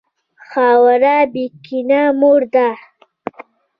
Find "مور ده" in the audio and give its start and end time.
2.19-2.69